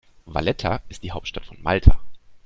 [0.25, 1.99] Valletta ist die Hauptstadt von Malta.